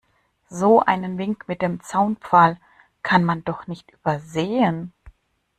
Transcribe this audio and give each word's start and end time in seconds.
So 0.49 0.79
einen 0.83 1.19
Wink 1.19 1.47
mit 1.47 1.61
dem 1.61 1.79
Zaunpfahl 1.79 2.57
kann 3.03 3.23
man 3.23 3.43
doch 3.43 3.67
nicht 3.67 3.91
übersehen. 3.91 4.93